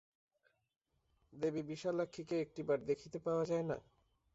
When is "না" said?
3.69-3.77